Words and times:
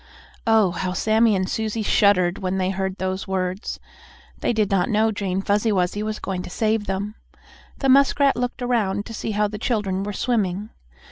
Oh, 0.47 0.71
how 0.71 0.93
Sammie 0.93 1.35
and 1.35 1.47
Susie 1.47 1.83
shuddered 1.83 2.39
when 2.39 2.57
they 2.57 2.71
heard 2.71 2.97
those 2.97 3.27
words! 3.27 3.79
They 4.39 4.51
did 4.51 4.71
not 4.71 4.89
know 4.89 5.11
Jane 5.11 5.43
Fuzzy 5.43 5.71
Wuzzy 5.71 6.01
was 6.01 6.17
going 6.17 6.41
to 6.41 6.49
save 6.49 6.87
them. 6.87 7.13
The 7.77 7.87
muskrat 7.87 8.35
looked 8.35 8.63
around 8.63 9.05
to 9.05 9.13
see 9.13 9.29
how 9.29 9.47
the 9.47 9.59
children 9.59 10.01
were 10.01 10.13
swimming. 10.13 10.71